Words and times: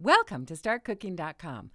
Welcome 0.00 0.46
to 0.46 0.54
StartCooking.com. 0.54 1.72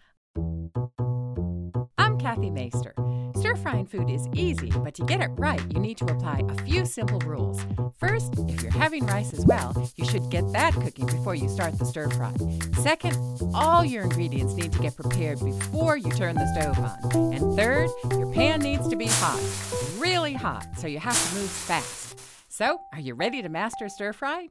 I'm 1.97 2.17
Kathy 2.17 2.49
Maister. 2.49 2.93
Stir 3.37 3.57
frying 3.57 3.85
food 3.85 4.09
is 4.09 4.29
easy, 4.33 4.71
but 4.71 4.93
to 4.93 5.03
get 5.03 5.19
it 5.19 5.27
right, 5.37 5.59
you 5.73 5.77
need 5.77 5.97
to 5.97 6.05
apply 6.05 6.43
a 6.47 6.63
few 6.63 6.85
simple 6.85 7.19
rules. 7.19 7.59
First, 7.97 8.35
if 8.47 8.61
you're 8.61 8.71
having 8.71 9.05
rice 9.05 9.33
as 9.33 9.45
well, 9.45 9.91
you 9.97 10.05
should 10.05 10.29
get 10.29 10.49
that 10.53 10.73
cooking 10.73 11.05
before 11.05 11.35
you 11.35 11.49
start 11.49 11.77
the 11.77 11.83
stir 11.83 12.09
fry. 12.11 12.33
Second, 12.75 13.17
all 13.53 13.83
your 13.83 14.03
ingredients 14.03 14.53
need 14.53 14.71
to 14.71 14.79
get 14.79 14.95
prepared 14.95 15.43
before 15.43 15.97
you 15.97 16.09
turn 16.11 16.35
the 16.35 16.47
stove 16.53 16.79
on. 16.79 17.33
And 17.33 17.57
third, 17.57 17.89
your 18.11 18.31
pan 18.31 18.61
needs 18.61 18.87
to 18.87 18.95
be 18.95 19.07
hot, 19.07 19.43
really 19.99 20.33
hot, 20.33 20.65
so 20.77 20.87
you 20.87 20.99
have 20.99 21.29
to 21.29 21.35
move 21.35 21.49
fast. 21.49 22.21
So, 22.47 22.79
are 22.93 23.01
you 23.01 23.15
ready 23.15 23.41
to 23.41 23.49
master 23.49 23.89
stir 23.89 24.13
fry? 24.13 24.47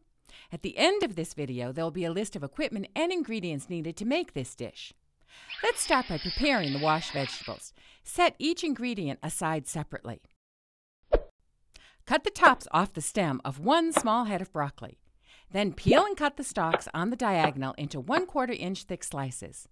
At 0.51 0.63
the 0.63 0.77
end 0.77 1.03
of 1.03 1.17
this 1.17 1.35
video, 1.35 1.73
there 1.73 1.85
will 1.85 1.91
be 1.91 2.05
a 2.05 2.13
list 2.13 2.37
of 2.37 2.43
equipment 2.43 2.89
and 2.95 3.13
ingredients 3.13 3.71
needed 3.71 3.97
to 3.97 4.05
make 4.05 4.35
this 4.35 4.55
dish. 4.55 4.93
Let's 5.63 5.81
start 5.81 6.09
by 6.09 6.19
preparing 6.19 6.73
the 6.73 6.79
washed 6.79 7.13
vegetables. 7.13 7.73
Set 8.05 8.35
each 8.39 8.65
ingredient 8.65 9.19
aside 9.23 9.67
separately. 9.67 10.21
Cut 12.07 12.25
the 12.25 12.31
tops 12.31 12.67
off 12.73 12.93
the 12.93 13.01
stem 13.01 13.41
of 13.45 13.61
one 13.61 13.93
small 13.93 14.25
head 14.25 14.43
of 14.43 14.53
broccoli. 14.53 14.99
Then 15.53 15.73
peel 15.73 16.05
and 16.05 16.17
cut 16.17 16.37
the 16.37 16.45
stalks 16.45 16.89
on 16.93 17.11
the 17.11 17.17
diagonal 17.17 17.75
into 17.79 18.01
1 18.01 18.27
quarter 18.27 18.55
inch 18.55 18.85
thick 18.85 19.05
slices. 19.05 19.69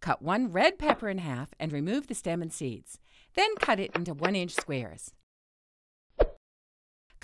Cut 0.00 0.20
one 0.20 0.52
red 0.52 0.78
pepper 0.78 1.08
in 1.08 1.18
half 1.18 1.54
and 1.58 1.72
remove 1.72 2.08
the 2.08 2.14
stem 2.14 2.42
and 2.42 2.52
seeds. 2.52 2.98
Then 3.34 3.56
cut 3.56 3.80
it 3.80 3.90
into 3.94 4.12
1 4.12 4.34
inch 4.34 4.52
squares. 4.52 5.12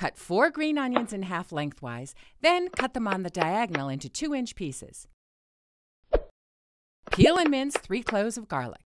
Cut 0.01 0.17
four 0.17 0.49
green 0.49 0.79
onions 0.79 1.13
in 1.13 1.25
half 1.25 1.53
lengthwise, 1.53 2.15
then 2.41 2.71
cut 2.71 2.95
them 2.95 3.07
on 3.07 3.23
the 3.23 3.29
diagonal 3.29 3.91
into 3.91 4.09
2 4.09 4.35
inch 4.35 4.55
pieces. 4.55 5.07
Peel 7.11 7.37
and 7.37 7.51
mince 7.51 7.77
3 7.77 8.03
cloves 8.03 8.39
of 8.39 8.49
garlic. 8.49 8.81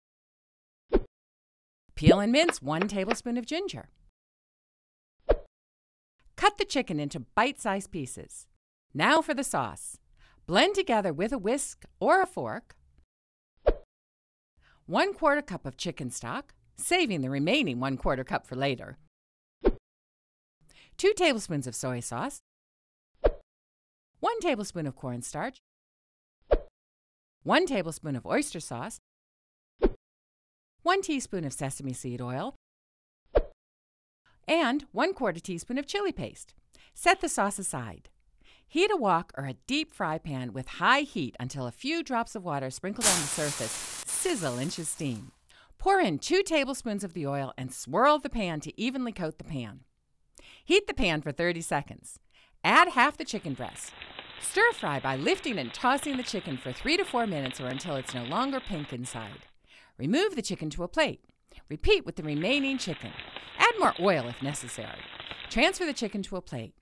Peel 1.96 2.18
and 2.18 2.32
mince 2.32 2.62
1 2.62 2.88
tablespoon 2.88 3.36
of 3.36 3.44
ginger. 3.44 3.90
Cut 6.36 6.56
the 6.56 6.64
chicken 6.64 6.98
into 6.98 7.26
bite 7.34 7.60
sized 7.60 7.90
pieces. 7.90 8.46
Now 8.94 9.20
for 9.20 9.34
the 9.34 9.44
sauce. 9.44 9.98
Blend 10.46 10.74
together 10.74 11.12
with 11.12 11.30
a 11.30 11.38
whisk 11.38 11.84
or 12.00 12.22
a 12.22 12.26
fork 12.26 12.74
1 14.86 15.12
quarter 15.12 15.42
cup 15.42 15.66
of 15.66 15.76
chicken 15.76 16.10
stock, 16.10 16.54
saving 16.78 17.20
the 17.20 17.28
remaining 17.28 17.80
1 17.80 17.98
quarter 17.98 18.24
cup 18.24 18.46
for 18.46 18.56
later. 18.56 18.96
2 21.02 21.14
tablespoons 21.14 21.66
of 21.66 21.74
soy 21.74 21.98
sauce, 21.98 22.42
1 24.20 24.40
tablespoon 24.40 24.86
of 24.86 24.94
cornstarch, 24.94 25.58
1 27.42 27.66
tablespoon 27.66 28.14
of 28.14 28.24
oyster 28.24 28.60
sauce, 28.60 29.00
1 30.84 31.02
teaspoon 31.02 31.44
of 31.44 31.52
sesame 31.52 31.92
seed 31.92 32.20
oil, 32.20 32.54
and 34.46 34.84
1 34.92 35.12
quarter 35.12 35.40
teaspoon 35.40 35.76
of 35.76 35.88
chili 35.88 36.12
paste. 36.12 36.54
Set 36.94 37.20
the 37.20 37.28
sauce 37.28 37.58
aside. 37.58 38.08
Heat 38.68 38.92
a 38.92 38.96
wok 38.96 39.32
or 39.36 39.46
a 39.46 39.56
deep 39.66 39.92
fry 39.92 40.18
pan 40.18 40.52
with 40.52 40.78
high 40.78 41.00
heat 41.00 41.34
until 41.40 41.66
a 41.66 41.72
few 41.72 42.04
drops 42.04 42.36
of 42.36 42.44
water 42.44 42.70
sprinkled 42.70 43.08
on 43.08 43.20
the 43.20 43.26
surface 43.26 43.72
sizzle 44.06 44.56
into 44.56 44.84
steam. 44.84 45.32
Pour 45.78 45.98
in 45.98 46.20
2 46.20 46.44
tablespoons 46.44 47.02
of 47.02 47.12
the 47.12 47.26
oil 47.26 47.52
and 47.58 47.74
swirl 47.74 48.20
the 48.20 48.30
pan 48.30 48.60
to 48.60 48.80
evenly 48.80 49.10
coat 49.10 49.38
the 49.38 49.42
pan. 49.42 49.80
Heat 50.72 50.86
the 50.86 50.94
pan 50.94 51.20
for 51.20 51.32
30 51.32 51.60
seconds. 51.60 52.18
Add 52.64 52.88
half 52.88 53.18
the 53.18 53.26
chicken 53.26 53.52
breast. 53.52 53.92
Stir 54.40 54.72
fry 54.72 54.98
by 55.00 55.16
lifting 55.16 55.58
and 55.58 55.70
tossing 55.74 56.16
the 56.16 56.22
chicken 56.22 56.56
for 56.56 56.72
3 56.72 56.96
to 56.96 57.04
4 57.04 57.26
minutes 57.26 57.60
or 57.60 57.66
until 57.66 57.96
it's 57.96 58.14
no 58.14 58.24
longer 58.24 58.58
pink 58.58 58.90
inside. 58.90 59.44
Remove 59.98 60.34
the 60.34 60.40
chicken 60.40 60.70
to 60.70 60.82
a 60.82 60.88
plate. 60.88 61.20
Repeat 61.68 62.06
with 62.06 62.16
the 62.16 62.22
remaining 62.22 62.78
chicken. 62.78 63.10
Add 63.58 63.74
more 63.78 63.92
oil 64.00 64.26
if 64.28 64.42
necessary. 64.42 65.00
Transfer 65.50 65.84
the 65.84 65.92
chicken 65.92 66.22
to 66.22 66.36
a 66.36 66.40
plate. 66.40 66.72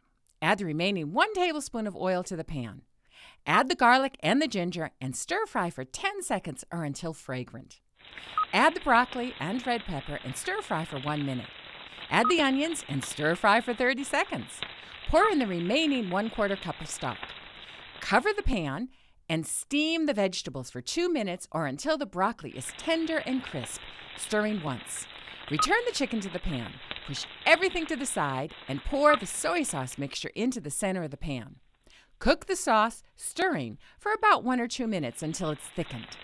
Add 0.40 0.58
the 0.58 0.66
remaining 0.66 1.12
1 1.12 1.34
tablespoon 1.34 1.88
of 1.88 1.96
oil 1.96 2.22
to 2.22 2.36
the 2.36 2.44
pan. 2.44 2.82
Add 3.44 3.68
the 3.68 3.74
garlic 3.74 4.16
and 4.20 4.40
the 4.40 4.46
ginger 4.46 4.92
and 5.00 5.16
stir 5.16 5.46
fry 5.46 5.68
for 5.68 5.82
10 5.84 6.22
seconds 6.22 6.64
or 6.70 6.84
until 6.84 7.12
fragrant. 7.12 7.80
Add 8.52 8.76
the 8.76 8.80
broccoli 8.82 9.34
and 9.40 9.66
red 9.66 9.82
pepper 9.82 10.20
and 10.22 10.36
stir 10.36 10.62
fry 10.62 10.84
for 10.84 11.00
1 11.00 11.26
minute. 11.26 11.50
Add 12.10 12.28
the 12.28 12.40
onions 12.40 12.84
and 12.88 13.04
stir 13.04 13.36
fry 13.36 13.60
for 13.60 13.72
30 13.72 14.02
seconds. 14.02 14.60
Pour 15.08 15.30
in 15.30 15.38
the 15.38 15.46
remaining 15.46 16.10
1 16.10 16.30
quarter 16.30 16.56
cup 16.56 16.80
of 16.80 16.88
stock. 16.88 17.18
Cover 18.00 18.30
the 18.34 18.42
pan 18.42 18.88
and 19.28 19.46
steam 19.46 20.06
the 20.06 20.12
vegetables 20.12 20.70
for 20.70 20.80
2 20.80 21.08
minutes 21.08 21.46
or 21.52 21.66
until 21.66 21.96
the 21.96 22.06
broccoli 22.06 22.50
is 22.50 22.72
tender 22.76 23.18
and 23.18 23.44
crisp, 23.44 23.80
stirring 24.16 24.60
once. 24.60 25.06
Return 25.52 25.78
the 25.86 25.94
chicken 25.94 26.18
to 26.20 26.28
the 26.28 26.40
pan. 26.40 26.72
Push 27.06 27.26
everything 27.46 27.86
to 27.86 27.94
the 27.94 28.06
side 28.06 28.52
and 28.66 28.82
pour 28.84 29.14
the 29.14 29.26
soy 29.26 29.62
sauce 29.62 29.96
mixture 29.96 30.30
into 30.34 30.60
the 30.60 30.70
center 30.70 31.04
of 31.04 31.12
the 31.12 31.16
pan. 31.16 31.56
Cook 32.18 32.46
the 32.46 32.56
sauce, 32.56 33.04
stirring, 33.14 33.78
for 34.00 34.12
about 34.12 34.42
1 34.42 34.58
or 34.58 34.66
2 34.66 34.88
minutes 34.88 35.22
until 35.22 35.50
it's 35.50 35.68
thickened. 35.76 36.16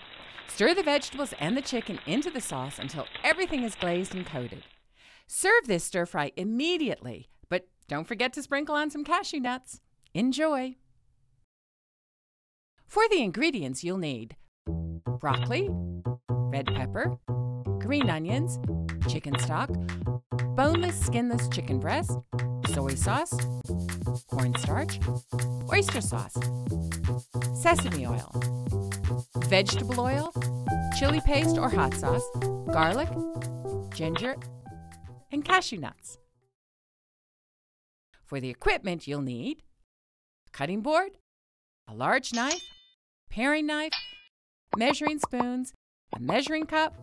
Stir 0.48 0.74
the 0.74 0.82
vegetables 0.82 1.32
and 1.38 1.56
the 1.56 1.62
chicken 1.62 2.00
into 2.06 2.30
the 2.30 2.40
sauce 2.40 2.80
until 2.80 3.06
everything 3.22 3.62
is 3.62 3.76
glazed 3.76 4.16
and 4.16 4.26
coated. 4.26 4.64
Serve 5.28 5.66
this 5.66 5.84
stir 5.84 6.06
fry 6.06 6.32
immediately, 6.36 7.28
but 7.48 7.66
don't 7.88 8.06
forget 8.06 8.32
to 8.34 8.42
sprinkle 8.42 8.74
on 8.74 8.90
some 8.90 9.04
cashew 9.04 9.40
nuts. 9.40 9.80
Enjoy! 10.14 10.76
For 12.86 13.08
the 13.10 13.22
ingredients, 13.22 13.82
you'll 13.82 13.98
need 13.98 14.36
broccoli, 15.20 15.68
red 16.28 16.66
pepper, 16.66 17.18
green 17.80 18.08
onions, 18.08 18.58
chicken 19.08 19.36
stock, 19.40 19.68
boneless, 20.54 20.98
skinless 20.98 21.48
chicken 21.48 21.80
breast, 21.80 22.12
soy 22.68 22.94
sauce, 22.94 23.34
cornstarch, 24.28 25.00
oyster 25.72 26.00
sauce, 26.00 26.36
sesame 27.60 28.06
oil, 28.06 28.32
vegetable 29.48 30.00
oil, 30.00 30.32
chili 30.98 31.20
paste 31.20 31.58
or 31.58 31.68
hot 31.68 31.94
sauce, 31.94 32.24
garlic, 32.72 33.08
ginger, 33.92 34.36
and 35.30 35.44
cashew 35.44 35.78
nuts. 35.78 36.18
For 38.24 38.40
the 38.40 38.50
equipment, 38.50 39.06
you'll 39.06 39.22
need 39.22 39.62
a 40.46 40.50
cutting 40.50 40.80
board, 40.80 41.12
a 41.88 41.94
large 41.94 42.32
knife, 42.32 42.62
paring 43.30 43.66
knife, 43.66 43.92
measuring 44.76 45.18
spoons, 45.18 45.72
a 46.14 46.20
measuring 46.20 46.66
cup, 46.66 46.94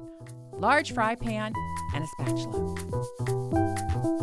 large 0.53 0.94
fry 0.94 1.16
pan, 1.16 1.53
and 1.94 2.03
a 2.03 2.07
spatula. 2.07 4.22